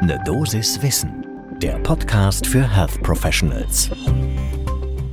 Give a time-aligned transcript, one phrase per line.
[0.00, 1.26] Ne Dosis Wissen,
[1.60, 3.90] der Podcast für Health Professionals.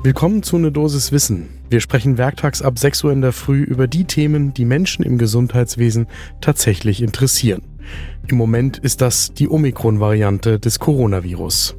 [0.04, 1.50] Willkommen zu Ne Dosis Wissen.
[1.72, 5.18] Wir sprechen werktags ab 6 Uhr in der Früh über die Themen, die Menschen im
[5.18, 6.06] Gesundheitswesen
[6.40, 7.64] tatsächlich interessieren.
[8.28, 11.76] Im Moment ist das die Omikron-Variante des Coronavirus.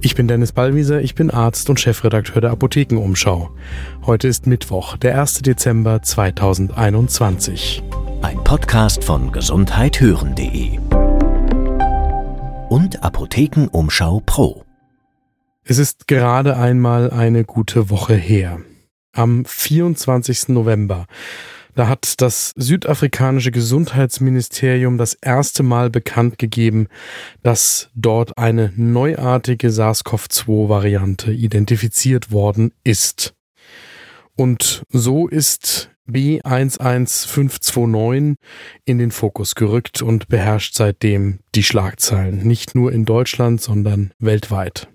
[0.00, 3.50] Ich bin Dennis Ballwieser, ich bin Arzt und Chefredakteur der Apothekenumschau.
[4.06, 5.42] Heute ist Mittwoch, der 1.
[5.42, 7.82] Dezember 2021.
[8.22, 10.78] Ein Podcast von gesundheithören.de
[12.74, 14.64] und Apothekenumschau Pro.
[15.62, 18.62] Es ist gerade einmal eine gute Woche her.
[19.12, 20.48] Am 24.
[20.48, 21.06] November
[21.76, 26.88] da hat das südafrikanische Gesundheitsministerium das erste Mal bekannt gegeben,
[27.44, 33.34] dass dort eine neuartige SARS-CoV-2-Variante identifiziert worden ist.
[34.34, 38.36] Und so ist B11529
[38.84, 44.88] in den Fokus gerückt und beherrscht seitdem die Schlagzeilen, nicht nur in Deutschland, sondern weltweit.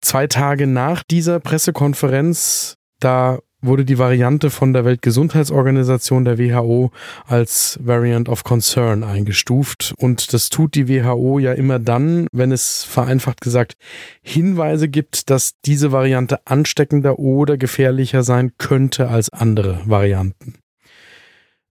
[0.00, 6.90] Zwei Tage nach dieser Pressekonferenz, da wurde die Variante von der Weltgesundheitsorganisation der WHO
[7.26, 9.94] als Variant of Concern eingestuft.
[9.98, 13.74] Und das tut die WHO ja immer dann, wenn es vereinfacht gesagt
[14.22, 20.54] Hinweise gibt, dass diese Variante ansteckender oder gefährlicher sein könnte als andere Varianten.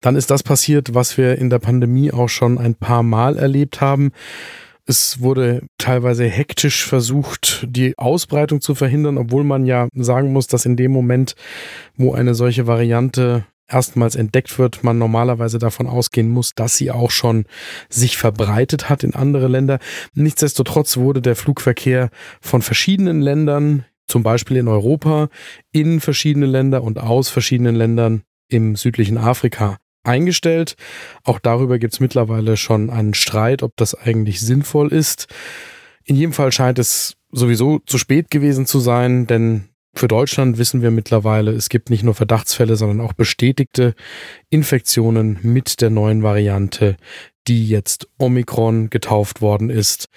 [0.01, 3.81] Dann ist das passiert, was wir in der Pandemie auch schon ein paar Mal erlebt
[3.81, 4.11] haben.
[4.87, 10.65] Es wurde teilweise hektisch versucht, die Ausbreitung zu verhindern, obwohl man ja sagen muss, dass
[10.65, 11.35] in dem Moment,
[11.95, 17.09] wo eine solche Variante erstmals entdeckt wird, man normalerweise davon ausgehen muss, dass sie auch
[17.09, 17.45] schon
[17.89, 19.79] sich verbreitet hat in andere Länder.
[20.13, 25.29] Nichtsdestotrotz wurde der Flugverkehr von verschiedenen Ländern, zum Beispiel in Europa,
[25.71, 30.75] in verschiedene Länder und aus verschiedenen Ländern im südlichen Afrika eingestellt.
[31.23, 35.27] Auch darüber gibt es mittlerweile schon einen Streit, ob das eigentlich sinnvoll ist.
[36.03, 40.81] In jedem Fall scheint es sowieso zu spät gewesen zu sein, denn für Deutschland wissen
[40.81, 43.95] wir mittlerweile, es gibt nicht nur Verdachtsfälle, sondern auch bestätigte
[44.49, 46.97] Infektionen mit der neuen Variante,
[47.47, 50.09] die jetzt Omikron getauft worden ist,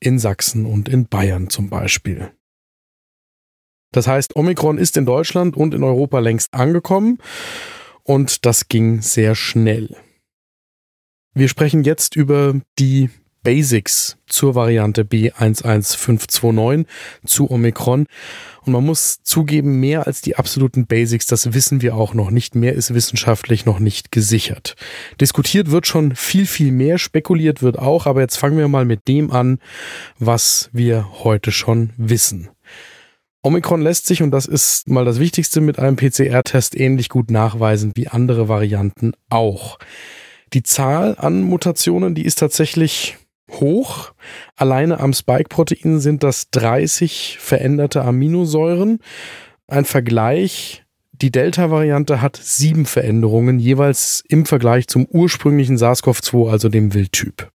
[0.00, 2.32] in Sachsen und in Bayern zum Beispiel.
[3.92, 7.18] Das heißt, Omikron ist in Deutschland und in Europa längst angekommen
[8.04, 9.96] und das ging sehr schnell.
[11.34, 13.08] Wir sprechen jetzt über die
[13.42, 16.86] Basics zur Variante B11529
[17.24, 18.06] zu Omikron.
[18.64, 22.54] Und man muss zugeben, mehr als die absoluten Basics, das wissen wir auch noch nicht.
[22.54, 24.76] Mehr ist wissenschaftlich noch nicht gesichert.
[25.20, 29.08] Diskutiert wird schon viel, viel mehr, spekuliert wird auch, aber jetzt fangen wir mal mit
[29.08, 29.58] dem an,
[30.18, 32.50] was wir heute schon wissen.
[33.42, 37.92] Omikron lässt sich, und das ist mal das Wichtigste, mit einem PCR-Test ähnlich gut nachweisen
[37.96, 39.78] wie andere Varianten auch.
[40.52, 43.16] Die Zahl an Mutationen, die ist tatsächlich
[43.50, 44.12] hoch.
[44.56, 49.00] Alleine am Spike-Protein sind das 30 veränderte Aminosäuren.
[49.66, 56.94] Ein Vergleich, die Delta-Variante hat sieben Veränderungen, jeweils im Vergleich zum ursprünglichen SARS-CoV-2, also dem
[56.94, 57.50] Wildtyp.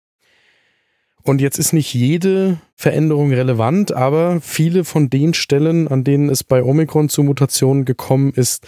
[1.27, 6.45] Und jetzt ist nicht jede Veränderung relevant, aber viele von den Stellen, an denen es
[6.45, 8.65] bei Omikron zu Mutationen gekommen ist,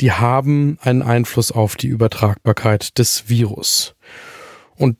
[0.00, 3.94] die haben einen Einfluss auf die Übertragbarkeit des Virus.
[4.74, 4.96] Und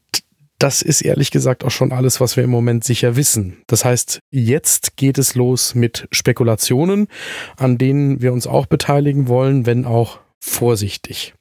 [0.61, 3.57] das ist ehrlich gesagt auch schon alles, was wir im Moment sicher wissen.
[3.67, 7.09] Das heißt, jetzt geht es los mit Spekulationen,
[7.57, 11.35] an denen wir uns auch beteiligen wollen, wenn auch vorsichtig.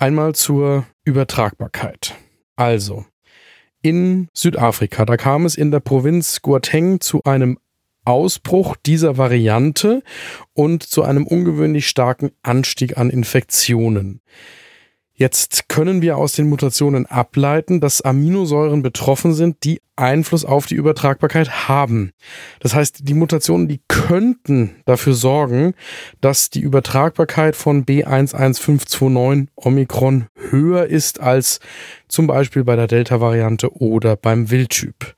[0.00, 2.16] Einmal zur Übertragbarkeit.
[2.56, 3.04] Also,
[3.86, 5.04] in Südafrika.
[5.04, 7.56] Da kam es in der Provinz Gauteng zu einem
[8.04, 10.02] Ausbruch dieser Variante
[10.54, 14.22] und zu einem ungewöhnlich starken Anstieg an Infektionen.
[15.18, 20.74] Jetzt können wir aus den Mutationen ableiten, dass Aminosäuren betroffen sind, die Einfluss auf die
[20.74, 22.12] Übertragbarkeit haben.
[22.60, 25.72] Das heißt, die Mutationen, die könnten dafür sorgen,
[26.20, 31.60] dass die Übertragbarkeit von B11529 Omikron höher ist als
[32.08, 35.16] zum Beispiel bei der Delta-Variante oder beim Wildtyp.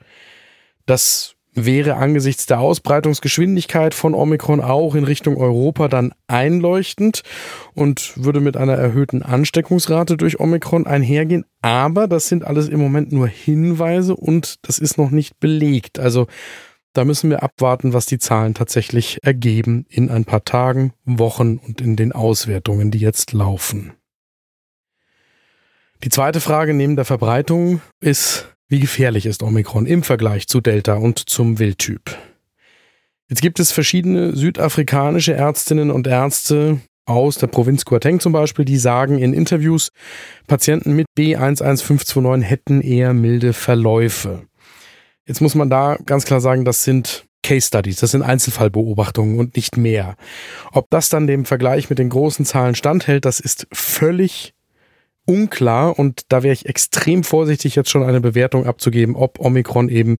[0.86, 7.22] Das wäre angesichts der Ausbreitungsgeschwindigkeit von Omikron auch in Richtung Europa dann einleuchtend
[7.74, 11.44] und würde mit einer erhöhten Ansteckungsrate durch Omikron einhergehen.
[11.62, 15.98] Aber das sind alles im Moment nur Hinweise und das ist noch nicht belegt.
[15.98, 16.26] Also
[16.92, 21.80] da müssen wir abwarten, was die Zahlen tatsächlich ergeben in ein paar Tagen, Wochen und
[21.80, 23.92] in den Auswertungen, die jetzt laufen.
[26.04, 30.94] Die zweite Frage neben der Verbreitung ist, wie gefährlich ist Omikron im Vergleich zu Delta
[30.94, 32.16] und zum Wildtyp?
[33.28, 38.76] Jetzt gibt es verschiedene südafrikanische Ärztinnen und Ärzte, aus der Provinz Gauteng zum Beispiel, die
[38.76, 39.90] sagen in Interviews,
[40.46, 44.46] Patienten mit B11529 hätten eher milde Verläufe.
[45.26, 49.56] Jetzt muss man da ganz klar sagen, das sind Case Studies, das sind Einzelfallbeobachtungen und
[49.56, 50.16] nicht mehr.
[50.72, 54.52] Ob das dann dem Vergleich mit den großen Zahlen standhält, das ist völlig
[55.28, 60.16] unklar und da wäre ich extrem vorsichtig, jetzt schon eine Bewertung abzugeben, ob Omikron eben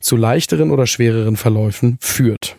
[0.00, 2.56] zu leichteren oder schwereren Verläufen führt.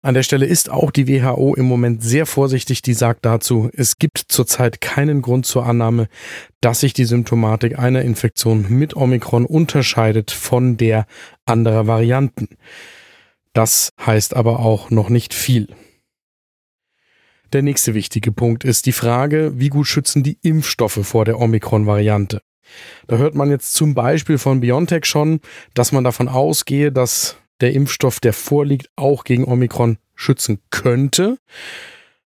[0.00, 3.98] An der Stelle ist auch die WHO im Moment sehr vorsichtig, die sagt dazu, es
[3.98, 6.08] gibt zurzeit keinen Grund zur Annahme,
[6.60, 11.06] dass sich die Symptomatik einer Infektion mit Omikron unterscheidet von der
[11.46, 12.48] anderer Varianten.
[13.52, 15.68] Das heißt aber auch noch nicht viel.
[17.54, 22.42] Der nächste wichtige Punkt ist die Frage, wie gut schützen die Impfstoffe vor der Omikron-Variante.
[23.06, 25.40] Da hört man jetzt zum Beispiel von BioNTech schon,
[25.72, 31.38] dass man davon ausgehe, dass der Impfstoff, der vorliegt, auch gegen Omikron schützen könnte.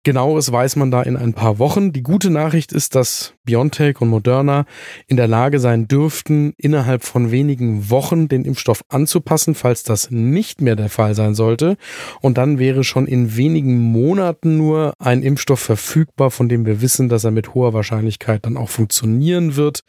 [0.04, 1.92] Genaueres weiß man da in ein paar Wochen.
[1.92, 4.64] Die gute Nachricht ist, dass BioNTech und Moderna
[5.08, 10.60] in der Lage sein dürften, innerhalb von wenigen Wochen den Impfstoff anzupassen, falls das nicht
[10.60, 11.76] mehr der Fall sein sollte.
[12.20, 17.08] Und dann wäre schon in wenigen Monaten nur ein Impfstoff verfügbar, von dem wir wissen,
[17.08, 19.80] dass er mit hoher Wahrscheinlichkeit dann auch funktionieren wird,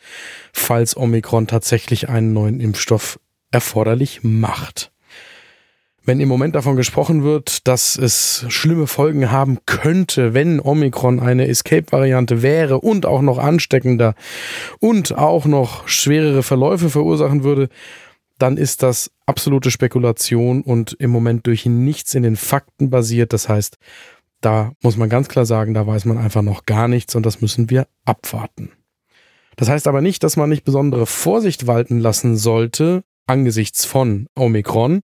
[0.54, 3.20] falls Omikron tatsächlich einen neuen Impfstoff
[3.52, 4.92] erforderlich macht
[6.10, 11.48] wenn im Moment davon gesprochen wird, dass es schlimme Folgen haben könnte, wenn Omikron eine
[11.48, 14.16] Escape-Variante wäre und auch noch ansteckender
[14.80, 17.70] und auch noch schwerere Verläufe verursachen würde,
[18.40, 23.32] dann ist das absolute Spekulation und im Moment durch nichts in den Fakten basiert.
[23.32, 23.78] Das heißt,
[24.42, 27.40] da muss man ganz klar sagen, da weiß man einfach noch gar nichts und das
[27.40, 28.72] müssen wir abwarten.
[29.58, 35.02] Das heißt aber nicht, dass man nicht besondere Vorsicht walten lassen sollte, angesichts von Omikron,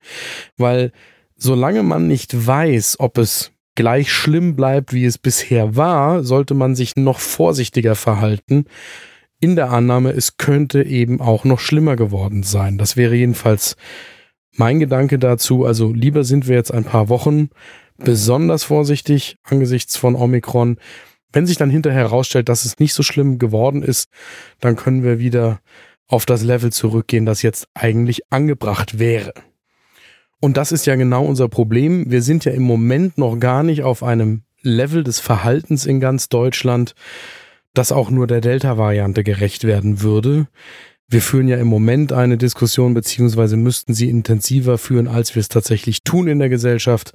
[0.57, 0.93] weil
[1.37, 6.75] solange man nicht weiß, ob es gleich schlimm bleibt, wie es bisher war, sollte man
[6.75, 8.67] sich noch vorsichtiger verhalten,
[9.41, 12.79] in der Annahme, es könnte eben auch noch schlimmer geworden sein.
[12.79, 13.77] Das wäre jedenfalls
[14.57, 15.67] mein Gedanke dazu.
[15.67, 17.51] Also lieber sind wir jetzt ein paar Wochen
[17.99, 20.79] besonders vorsichtig angesichts von Omikron.
[21.31, 24.09] Wenn sich dann hinterher herausstellt, dass es nicht so schlimm geworden ist,
[24.61, 25.61] dann können wir wieder
[26.09, 29.33] auf das Level zurückgehen, das jetzt eigentlich angebracht wäre.
[30.41, 32.11] Und das ist ja genau unser Problem.
[32.11, 36.29] Wir sind ja im Moment noch gar nicht auf einem Level des Verhaltens in ganz
[36.29, 36.95] Deutschland,
[37.73, 40.47] das auch nur der Delta-Variante gerecht werden würde.
[41.09, 45.49] Wir führen ja im Moment eine Diskussion, beziehungsweise müssten sie intensiver führen, als wir es
[45.49, 47.13] tatsächlich tun in der Gesellschaft,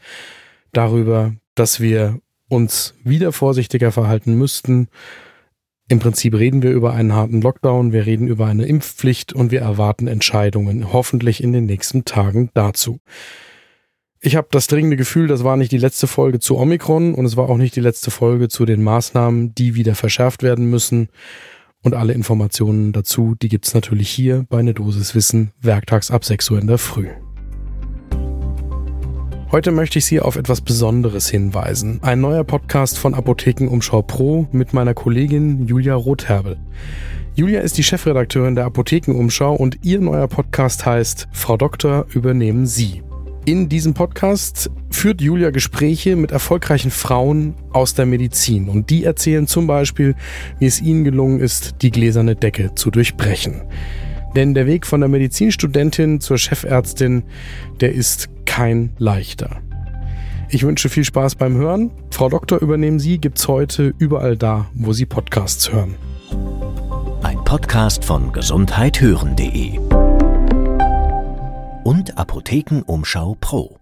[0.72, 4.88] darüber, dass wir uns wieder vorsichtiger verhalten müssten,
[5.90, 9.62] im Prinzip reden wir über einen harten Lockdown, wir reden über eine Impfpflicht und wir
[9.62, 13.00] erwarten Entscheidungen, hoffentlich in den nächsten Tagen dazu.
[14.22, 17.38] Ich habe das dringende Gefühl, das war nicht die letzte Folge zu Omikron und es
[17.38, 21.10] war auch nicht die letzte Folge zu den Maßnahmen, die wieder verschärft werden müssen.
[21.82, 26.52] Und alle Informationen dazu, die gibt's natürlich hier bei Ne Dosis Wissen, werktags ab 6
[26.52, 27.08] Uhr in der Früh.
[29.52, 31.98] Heute möchte ich Sie auf etwas Besonderes hinweisen.
[32.04, 36.58] Ein neuer Podcast von Apothekenumschau Pro mit meiner Kollegin Julia Rotherbel.
[37.34, 43.02] Julia ist die Chefredakteurin der Apothekenumschau und ihr neuer Podcast heißt Frau Doktor übernehmen Sie.
[43.44, 49.48] In diesem Podcast führt Julia Gespräche mit erfolgreichen Frauen aus der Medizin und die erzählen
[49.48, 50.14] zum Beispiel,
[50.60, 53.64] wie es ihnen gelungen ist, die gläserne Decke zu durchbrechen.
[54.36, 57.24] Denn der Weg von der Medizinstudentin zur Chefärztin,
[57.82, 59.62] der ist kein leichter.
[60.50, 61.92] Ich wünsche viel Spaß beim Hören.
[62.10, 65.96] Frau Doktor übernehmen Sie gibt's heute überall da, wo Sie Podcasts hören.
[67.22, 69.78] Ein Podcast von gesundheithören.de
[71.84, 73.79] und Apothekenumschau Pro.